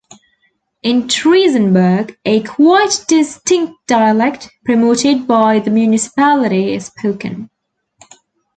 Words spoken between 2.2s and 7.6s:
a quite distinct dialect, promoted by the municipality, is spoken.